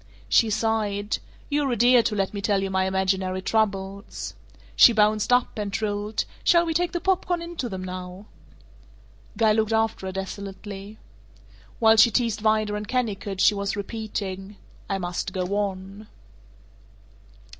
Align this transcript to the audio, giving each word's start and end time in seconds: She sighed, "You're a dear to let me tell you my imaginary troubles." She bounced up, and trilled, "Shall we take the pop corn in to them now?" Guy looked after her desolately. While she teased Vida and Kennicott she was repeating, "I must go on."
She 0.27 0.49
sighed, 0.49 1.19
"You're 1.47 1.71
a 1.71 1.75
dear 1.75 2.01
to 2.01 2.15
let 2.15 2.33
me 2.33 2.41
tell 2.41 2.63
you 2.63 2.71
my 2.71 2.85
imaginary 2.85 3.39
troubles." 3.43 4.33
She 4.75 4.93
bounced 4.93 5.31
up, 5.31 5.59
and 5.59 5.71
trilled, 5.71 6.25
"Shall 6.43 6.65
we 6.65 6.73
take 6.73 6.91
the 6.91 6.99
pop 6.99 7.27
corn 7.27 7.39
in 7.39 7.55
to 7.57 7.69
them 7.69 7.83
now?" 7.83 8.25
Guy 9.37 9.51
looked 9.53 9.73
after 9.73 10.07
her 10.07 10.11
desolately. 10.11 10.97
While 11.77 11.97
she 11.97 12.09
teased 12.09 12.39
Vida 12.39 12.73
and 12.73 12.87
Kennicott 12.87 13.39
she 13.41 13.53
was 13.53 13.75
repeating, 13.77 14.55
"I 14.89 14.97
must 14.97 15.33
go 15.33 15.43
on." 15.55 16.07